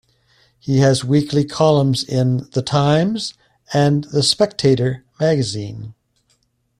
He 0.57 0.79
has 0.79 1.05
weekly 1.05 1.45
columns 1.45 2.03
in 2.03 2.49
"The 2.53 2.63
Times" 2.63 3.35
and 3.71 4.05
"The 4.05 4.23
Spectator" 4.23 5.05
magazine. 5.19 5.93